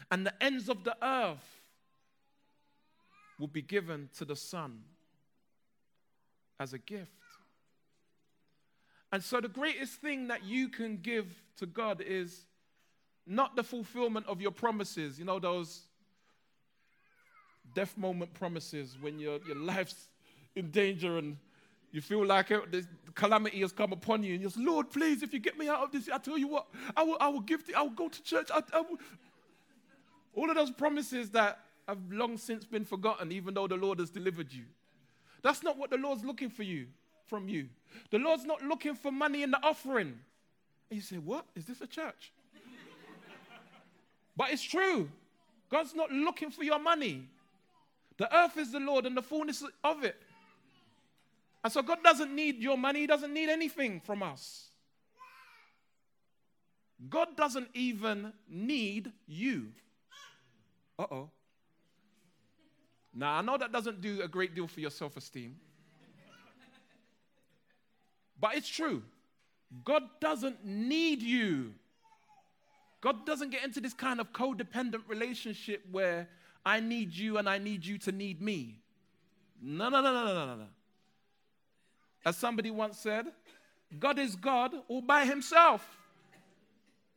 [0.10, 1.62] and the ends of the earth
[3.40, 4.82] will be given to the Son
[6.60, 7.12] as a gift.
[9.12, 11.28] And so, the greatest thing that you can give
[11.58, 12.48] to God is
[13.28, 15.82] not the fulfillment of your promises, you know, those
[17.76, 20.08] death moment promises when your, your life's
[20.56, 21.38] in danger and
[21.92, 25.40] you feel like this calamity has come upon you, and you're Lord, please, if you
[25.40, 27.74] get me out of this, I tell you what, I will, I will give, to,
[27.74, 28.50] I will go to church.
[28.54, 28.98] I, I will.
[30.34, 34.10] All of those promises that have long since been forgotten, even though the Lord has
[34.10, 34.64] delivered you.
[35.42, 36.88] That's not what the Lord's looking for you,
[37.28, 37.68] from you.
[38.12, 40.18] The Lord's not looking for money in the offering.
[40.90, 41.46] And you say, What?
[41.56, 42.32] Is this a church?
[44.38, 45.10] but it's true.
[45.70, 47.28] God's not looking for your money.
[48.18, 50.22] The earth is the Lord and the fullness of it.
[51.64, 54.68] And so God doesn't need your money, He doesn't need anything from us.
[57.10, 59.70] God doesn't even need you.
[61.00, 61.30] Uh oh.
[63.14, 65.58] Now, I know that doesn't do a great deal for your self esteem,
[68.40, 69.04] but it's true.
[69.84, 71.74] God doesn't need you.
[73.02, 76.30] God doesn't get into this kind of codependent relationship where
[76.66, 78.78] I need you and I need you to need me.
[79.62, 80.68] No, no, no, no, no, no, no.
[82.26, 83.26] As somebody once said,
[84.00, 85.86] God is God all by himself.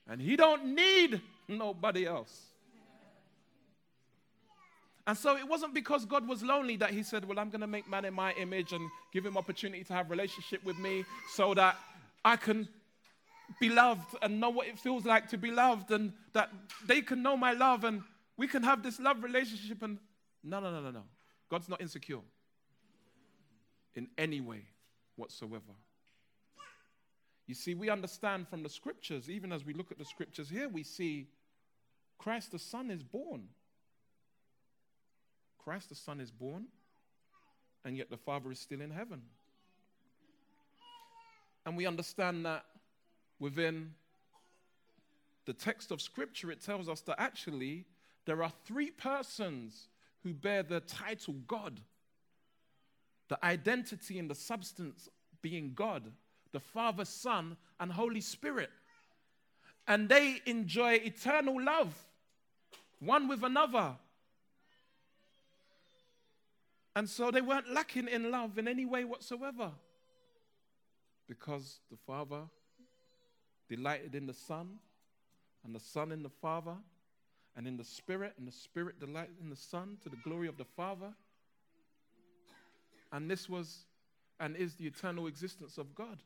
[0.09, 2.47] And he don't need nobody else.
[5.07, 7.67] And so it wasn't because God was lonely that he said, Well, I'm going to
[7.67, 11.53] make man in my image and give him opportunity to have relationship with me so
[11.55, 11.77] that
[12.25, 12.67] I can
[13.61, 16.51] be loved and know what it feels like to be loved and that
[16.87, 18.03] they can know my love and
[18.39, 19.83] we can have this love relationship.
[19.83, 19.99] And
[20.43, 21.03] no, no, no, no, no.
[21.51, 22.21] God's not insecure
[23.95, 24.63] in any way
[25.17, 25.73] whatsoever.
[27.47, 30.69] You see, we understand from the scriptures, even as we look at the scriptures here,
[30.69, 31.27] we see
[32.19, 33.49] Christ the Son is born.
[35.63, 36.67] Christ the Son is born,
[37.85, 39.23] and yet the Father is still in heaven.
[41.67, 42.65] And we understand that
[43.39, 43.93] within
[45.47, 47.85] the text of Scripture, it tells us that actually
[48.27, 49.89] there are three persons
[50.23, 51.81] who bear the title God
[53.35, 55.09] the identity and the substance
[55.43, 56.05] being God,
[56.53, 58.71] the Father, Son, and Holy Spirit.
[59.89, 61.93] And they enjoy eternal love,
[63.01, 63.97] one with another.
[66.95, 69.73] And so they weren't lacking in love in any way whatsoever.
[71.27, 72.43] Because the Father
[73.69, 74.79] delighted in the Son,
[75.65, 76.77] and the Son in the Father,
[77.57, 80.57] and in the Spirit, and the Spirit delighted in the Son to the glory of
[80.57, 81.13] the Father.
[83.15, 83.87] And this was
[84.41, 86.19] and is the eternal existence of God.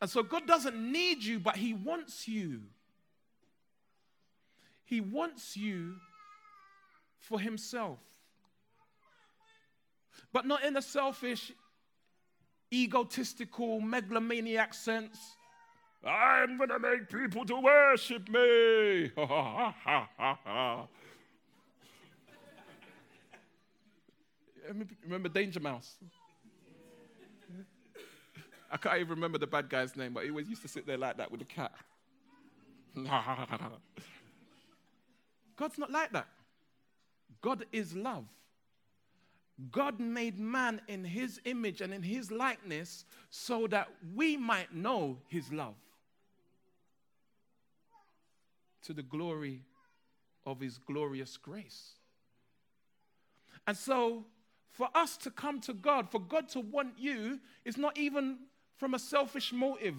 [0.00, 2.62] And so God doesn't need you, but He wants you.
[4.84, 5.94] He wants you
[7.20, 8.00] for Himself.
[10.32, 11.52] But not in a selfish,
[12.72, 15.16] egotistical, megalomaniac sense.
[16.04, 19.12] I'm going to make people to worship me.
[25.04, 25.96] Remember Danger Mouse?
[28.70, 30.96] I can't even remember the bad guy's name, but he always used to sit there
[30.96, 31.72] like that with the cat.
[35.56, 36.28] God's not like that.
[37.40, 38.24] God is love.
[39.72, 45.18] God made man in his image and in his likeness so that we might know
[45.28, 45.74] his love
[48.82, 49.62] to the glory
[50.46, 51.92] of his glorious grace.
[53.66, 54.24] And so,
[54.80, 58.38] for us to come to God, for God to want you, is not even
[58.78, 59.94] from a selfish motive.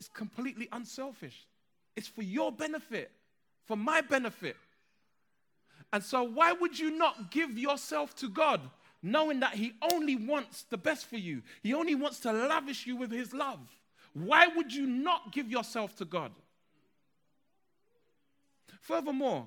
[0.00, 1.46] It's completely unselfish.
[1.96, 3.10] It's for your benefit,
[3.66, 4.56] for my benefit.
[5.92, 8.62] And so, why would you not give yourself to God,
[9.02, 11.42] knowing that He only wants the best for you?
[11.62, 13.60] He only wants to lavish you with His love.
[14.14, 16.32] Why would you not give yourself to God?
[18.80, 19.46] Furthermore,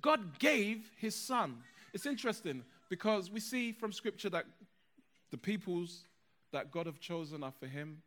[0.00, 1.58] God gave His Son.
[1.92, 4.44] It's interesting because we see from Scripture that
[5.30, 6.04] the peoples
[6.52, 8.02] that God have chosen are for him,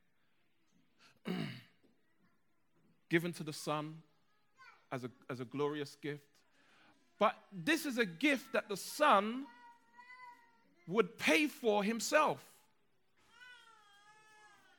[3.09, 3.97] given to the Son
[4.91, 6.23] as a, as a glorious gift.
[7.19, 9.45] But this is a gift that the Son
[10.87, 12.43] would pay for himself.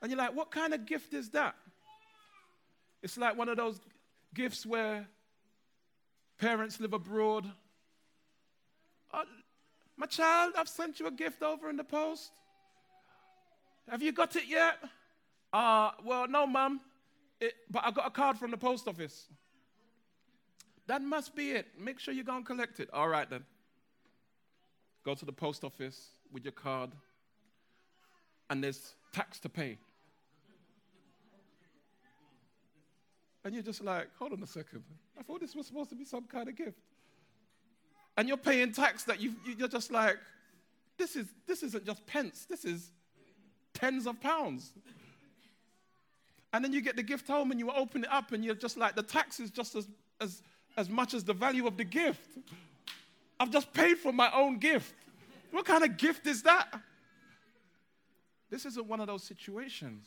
[0.00, 1.55] And you're like, what kind of gift is that?
[3.03, 3.80] It's like one of those
[4.34, 5.07] gifts where
[6.43, 7.47] parents live abroad.
[9.14, 9.22] Uh,
[9.97, 12.32] my child, I've sent you a gift over in the post.
[13.88, 14.74] Have you got it yet?
[15.53, 16.80] Uh, well, no, mum.
[17.70, 19.28] but I got a card from the post office.
[20.88, 21.68] That must be it.
[21.78, 22.90] Make sure you go and collect it.
[22.93, 23.45] All right, then.
[25.05, 26.90] Go to the post office with your card,
[28.51, 29.78] and there's tax to pay.
[33.45, 34.84] And you're just like, hold on a second.
[35.18, 36.78] I thought this was supposed to be some kind of gift
[38.16, 40.18] and you're paying tax that you you're just like,
[40.99, 42.93] this, is, this isn't just pence, this is
[43.74, 44.72] tens of pounds.
[46.53, 48.76] And then you get the gift home and you open it up and you're just
[48.76, 49.88] like, the tax is just as,
[50.20, 50.43] as,
[50.76, 52.38] as much as the value of the gift.
[53.40, 54.95] I've just paid for my own gift.
[55.51, 56.68] What kind of gift is that?
[58.51, 60.07] This isn't one of those situations.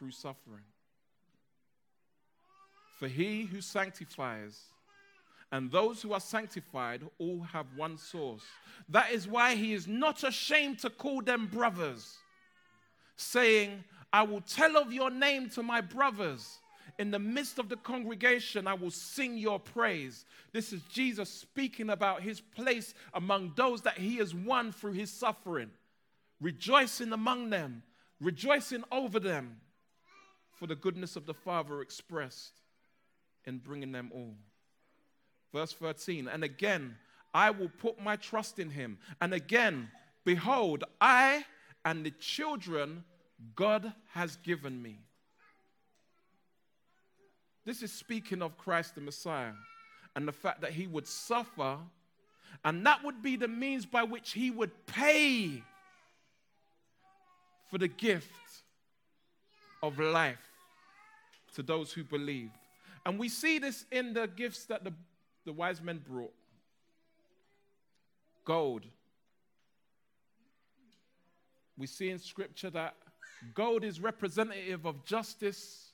[0.00, 0.64] through suffering.
[2.98, 4.58] For he who sanctifies
[5.52, 8.42] and those who are sanctified all have one source.
[8.88, 12.16] That is why he is not ashamed to call them brothers,
[13.16, 16.58] saying, I will tell of your name to my brothers.
[16.98, 20.24] In the midst of the congregation, I will sing your praise.
[20.52, 25.10] This is Jesus speaking about his place among those that he has won through his
[25.10, 25.70] suffering,
[26.40, 27.82] rejoicing among them,
[28.20, 29.56] rejoicing over them
[30.60, 32.60] for the goodness of the Father expressed
[33.46, 34.34] in bringing them all.
[35.54, 36.96] Verse 13, and again,
[37.32, 38.98] I will put my trust in him.
[39.22, 39.90] And again,
[40.24, 41.46] behold, I
[41.86, 43.04] and the children
[43.56, 44.98] God has given me.
[47.64, 49.52] This is speaking of Christ the Messiah
[50.14, 51.78] and the fact that he would suffer,
[52.64, 55.62] and that would be the means by which he would pay
[57.70, 58.26] for the gift
[59.82, 60.49] of life
[61.54, 62.50] to those who believe.
[63.06, 64.92] And we see this in the gifts that the,
[65.44, 66.32] the wise men brought
[68.44, 68.84] gold.
[71.78, 72.94] We see in scripture that
[73.54, 75.92] gold is representative of justice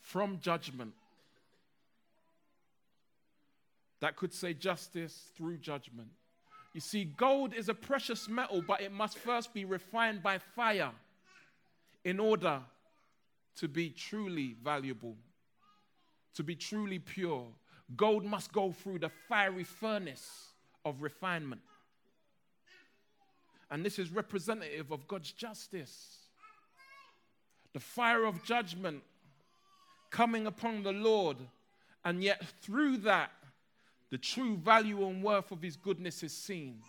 [0.00, 0.92] from judgment.
[4.00, 6.08] That could say justice through judgment.
[6.74, 10.90] You see, gold is a precious metal, but it must first be refined by fire
[12.04, 12.60] in order
[13.56, 15.16] to be truly valuable
[16.34, 17.46] to be truly pure.
[17.96, 20.52] gold must go through the fiery furnace
[20.84, 21.60] of refinement.
[23.70, 26.18] And this is representative of God's justice.
[27.72, 29.02] The fire of judgment
[30.10, 31.38] coming upon the Lord,
[32.04, 33.30] and yet through that,
[34.10, 36.80] the true value and worth of his goodness is seen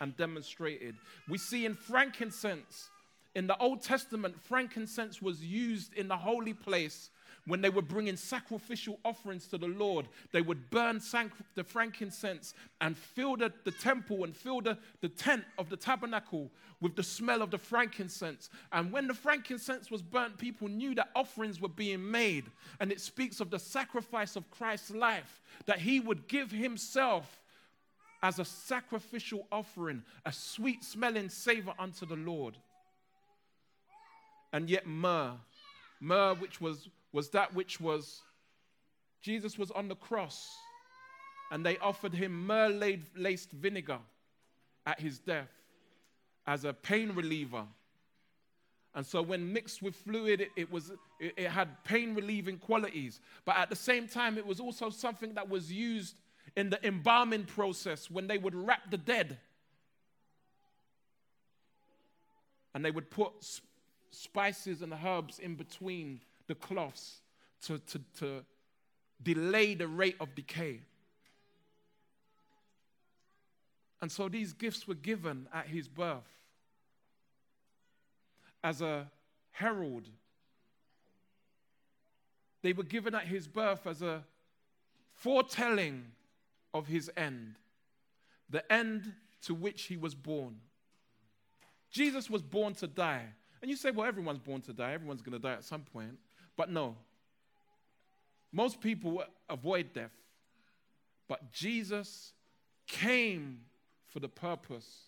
[0.00, 0.96] and demonstrated.
[1.28, 2.88] We see in frankincense,
[3.34, 7.10] in the Old Testament, frankincense was used in the holy place
[7.46, 11.00] when they were bringing sacrificial offerings to the Lord, they would burn
[11.54, 16.50] the frankincense and fill the, the temple and fill the, the tent of the tabernacle
[16.80, 18.50] with the smell of the frankincense.
[18.72, 22.44] And when the frankincense was burnt, people knew that offerings were being made.
[22.78, 27.40] And it speaks of the sacrifice of Christ's life, that he would give himself
[28.22, 32.56] as a sacrificial offering, a sweet smelling savor unto the Lord.
[34.52, 35.34] And yet, myrrh,
[36.00, 38.20] myrrh, which was was that which was
[39.22, 40.48] Jesus was on the cross
[41.50, 43.98] and they offered him myrrh laced vinegar
[44.86, 45.50] at his death
[46.46, 47.64] as a pain reliever.
[48.94, 50.90] And so, when mixed with fluid, it, it was,
[51.20, 53.20] it, it had pain relieving qualities.
[53.44, 56.16] But at the same time, it was also something that was used
[56.56, 59.38] in the embalming process when they would wrap the dead.
[62.74, 63.32] And they would put
[64.10, 67.20] spices and herbs in between the cloths
[67.62, 68.44] to, to, to
[69.22, 70.80] delay the rate of decay.
[74.00, 76.24] And so these gifts were given at his birth
[78.64, 79.10] as a
[79.52, 80.08] herald.
[82.62, 84.24] They were given at his birth as a
[85.14, 86.04] foretelling
[86.72, 87.56] of his end,
[88.48, 90.56] the end to which he was born.
[91.90, 93.26] Jesus was born to die.
[93.62, 96.18] And you say, well, everyone's born to die, everyone's going to die at some point.
[96.56, 96.96] But no.
[98.52, 100.12] Most people avoid death.
[101.28, 102.32] But Jesus
[102.86, 103.60] came
[104.06, 105.04] for the purpose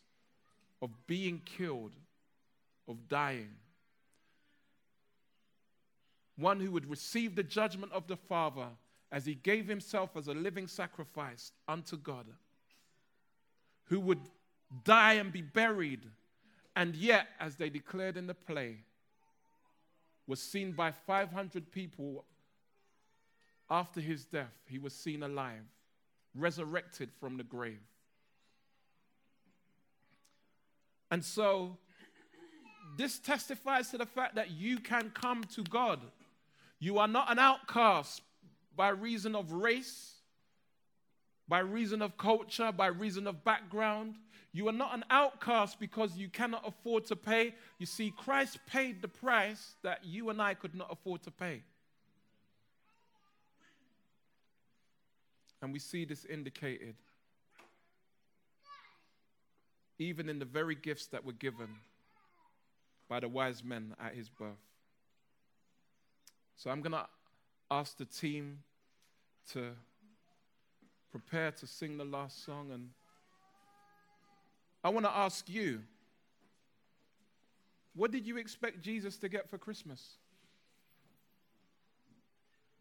[0.80, 1.92] of being killed,
[2.88, 3.50] of dying.
[6.36, 8.66] One who would receive the judgment of the Father
[9.10, 12.26] as he gave himself as a living sacrifice unto God,
[13.84, 14.20] who would
[14.84, 16.00] die and be buried,
[16.74, 18.78] and yet, as they declared in the play,
[20.26, 22.24] was seen by 500 people
[23.70, 24.52] after his death.
[24.66, 25.64] He was seen alive,
[26.34, 27.80] resurrected from the grave.
[31.10, 31.76] And so,
[32.96, 36.00] this testifies to the fact that you can come to God.
[36.78, 38.22] You are not an outcast
[38.76, 40.11] by reason of race,
[41.52, 44.14] by reason of culture, by reason of background.
[44.54, 47.54] You are not an outcast because you cannot afford to pay.
[47.78, 51.60] You see, Christ paid the price that you and I could not afford to pay.
[55.60, 56.94] And we see this indicated
[59.98, 61.68] even in the very gifts that were given
[63.10, 64.56] by the wise men at his birth.
[66.56, 67.04] So I'm going to
[67.70, 68.60] ask the team
[69.52, 69.72] to
[71.12, 72.88] prepare to sing the last song and
[74.82, 75.82] I want to ask you
[77.94, 80.16] what did you expect Jesus to get for Christmas?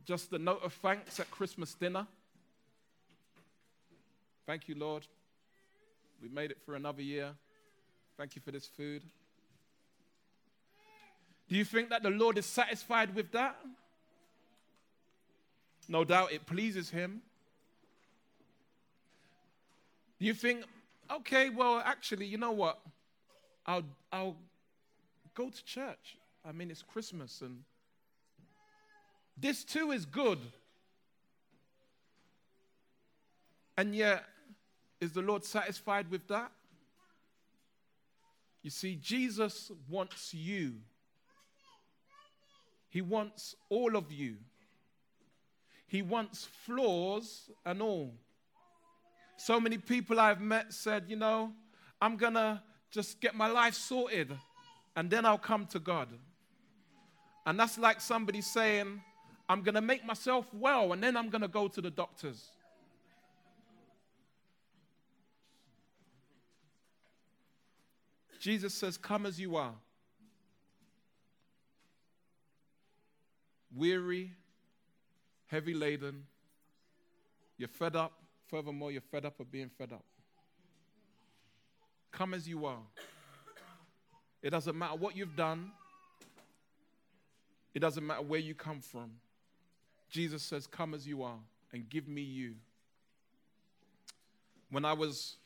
[0.06, 2.08] Just a note of thanks at Christmas dinner?
[4.46, 5.06] Thank you, Lord.
[6.22, 7.32] We made it for another year.
[8.18, 9.04] Thank you for this food.
[11.50, 13.58] Do you think that the Lord is satisfied with that?
[15.90, 17.22] No doubt it pleases Him.
[20.22, 20.66] You think
[21.10, 22.80] okay, well, actually, you know what?
[23.66, 24.38] I'll, I'll
[25.34, 26.18] go to church.
[26.46, 27.64] I mean, it's Christmas, and
[29.36, 30.38] this too is good.
[33.78, 34.24] And yet,
[35.00, 36.52] is the Lord satisfied with that?
[38.62, 40.74] You see, Jesus wants you.
[42.90, 44.36] He wants all of you.
[45.88, 48.14] He wants flaws and all.
[49.44, 51.52] So many people I've met said, you know,
[52.00, 52.62] I'm going to
[52.92, 54.38] just get my life sorted
[54.96, 56.10] and then I'll come to God.
[57.48, 59.02] And that's like somebody saying,
[59.50, 62.52] I'm going to make myself well and then I'm going to go to the doctors.
[68.40, 69.74] Jesus says, Come as you are.
[73.76, 74.34] Weary,
[75.48, 76.28] heavy laden,
[77.58, 78.21] you're fed up,
[78.52, 80.04] Furthermore, you're fed up of being fed up.
[82.12, 82.82] Come as you are.
[84.44, 85.72] It doesn't matter what you've done,
[87.74, 89.12] it doesn't matter where you come from.
[90.10, 91.40] Jesus says, Come as you are.
[91.72, 92.56] and give me you.
[94.70, 95.38] When I was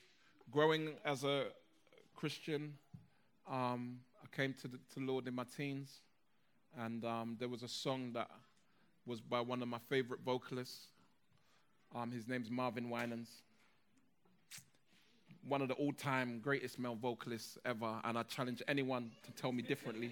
[0.51, 1.45] growing as a
[2.15, 2.73] Christian,
[3.47, 6.01] um, I came to the to Lord in my teens,
[6.79, 8.31] and um, there was a song that
[9.05, 10.87] was by one of my favorite vocalists.
[11.95, 13.29] Um, his name's Marvin Winans.
[15.47, 19.53] One of the all time greatest male vocalists ever, and I challenge anyone to tell
[19.53, 20.11] me differently.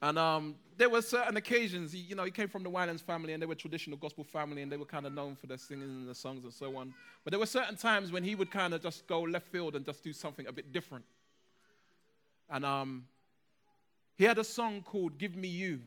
[0.00, 3.42] And um, there were certain occasions, you know, he came from the Winans family and
[3.42, 6.08] they were traditional gospel family and they were kind of known for their singing and
[6.08, 6.94] the songs and so on.
[7.22, 9.84] But there were certain times when he would kind of just go left field and
[9.84, 11.04] just do something a bit different.
[12.48, 13.04] And um,
[14.16, 15.80] he had a song called Give Me You.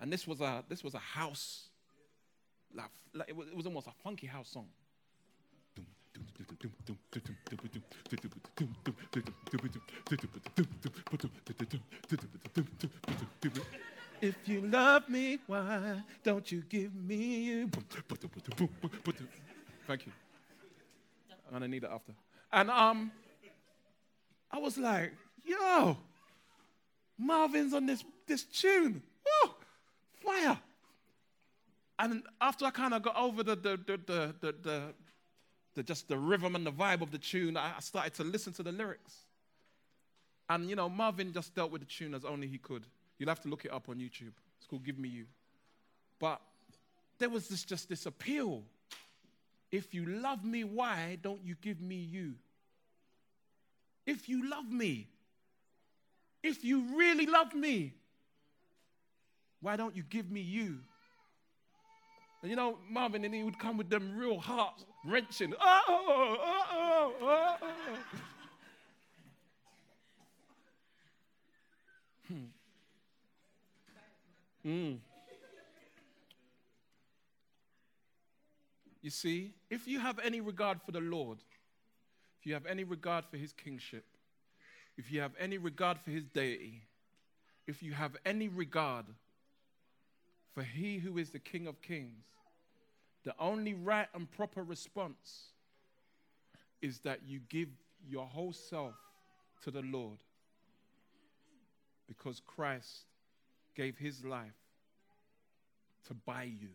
[0.00, 1.68] And this was a, this was a house,
[2.74, 4.66] like, like it, was, it was almost a funky house song.
[14.22, 17.70] If you love me, why don't you give me you?
[19.86, 20.12] Thank you.
[21.46, 22.12] I'm gonna need it after.
[22.52, 23.10] And um,
[24.50, 25.12] I was like,
[25.44, 25.96] yo,
[27.18, 29.02] Marvin's on this this tune.
[32.00, 33.96] And after I kind of got over the the the
[34.40, 34.82] the, the,
[35.74, 38.62] the just the rhythm and the vibe of the tune, I started to listen to
[38.62, 39.14] the lyrics.
[40.48, 42.84] And, you know, Marvin just dealt with the tune as only he could.
[43.18, 44.32] You'll have to look it up on YouTube.
[44.58, 45.26] It's called Give Me You.
[46.18, 46.40] But
[47.18, 48.64] there was this, just this appeal.
[49.70, 52.34] If you love me, why don't you give me you?
[54.06, 55.06] If you love me,
[56.42, 57.92] if you really love me,
[59.60, 60.78] why don't you give me you?
[62.42, 65.54] And you know, Marvin, and he would come with them real heart wrenching.
[65.60, 66.36] Oh, oh,
[66.72, 67.56] oh, oh.
[72.28, 72.44] Hmm.
[74.66, 74.98] Mm.
[79.02, 81.38] You see, if you have any regard for the Lord,
[82.38, 84.04] if you have any regard for his kingship,
[84.96, 86.82] if you have any regard for his deity,
[87.66, 89.06] if you have any regard
[90.54, 92.24] for he who is the King of kings,
[93.24, 95.52] the only right and proper response
[96.80, 97.68] is that you give
[98.08, 98.94] your whole self
[99.62, 100.18] to the Lord
[102.08, 103.04] because Christ
[103.76, 104.56] gave his life
[106.08, 106.70] to buy you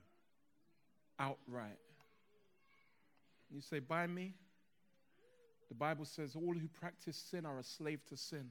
[1.19, 1.79] outright.
[3.53, 4.33] You say, Buy me?
[5.69, 8.49] The Bible says all who practice sin are a slave to sin.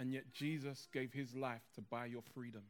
[0.00, 2.62] And yet Jesus gave his life to buy your freedom.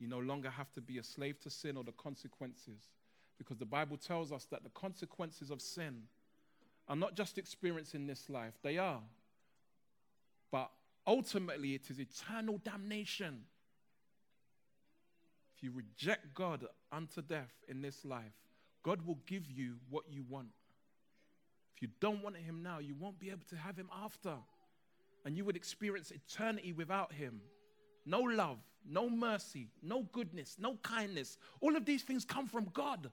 [0.00, 2.90] You no longer have to be a slave to sin or the consequences.
[3.38, 6.02] Because the Bible tells us that the consequences of sin
[6.88, 9.00] are not just experienced in this life, they are.
[10.50, 10.70] But
[11.06, 13.44] ultimately, it is eternal damnation.
[15.56, 18.34] If you reject God unto death in this life,
[18.82, 20.48] God will give you what you want.
[21.76, 24.34] If you don't want Him now, you won't be able to have Him after.
[25.26, 27.40] And you would experience eternity without Him.
[28.06, 28.58] No love,
[28.88, 31.36] no mercy, no goodness, no kindness.
[31.60, 33.10] All of these things come from God.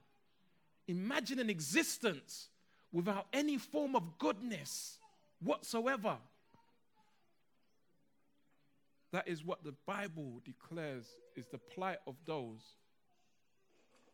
[0.87, 2.49] Imagine an existence
[2.91, 4.99] without any form of goodness
[5.41, 6.17] whatsoever.
[9.11, 11.05] That is what the Bible declares
[11.35, 12.61] is the plight of those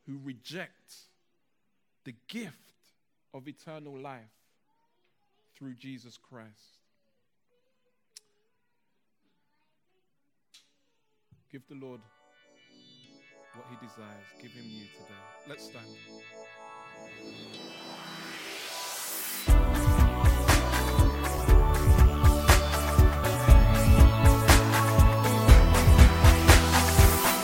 [0.06, 0.95] who reject
[2.06, 2.56] the gift
[3.34, 4.24] of eternal life
[5.54, 6.79] through Jesus Christ.
[11.52, 12.00] Give the Lord
[13.56, 14.26] what he desires.
[14.39, 15.16] Give him you today.
[15.47, 15.88] Let's stand.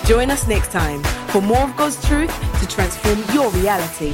[0.06, 2.30] Join us next time for more of God's truth
[2.60, 4.14] to transform your reality.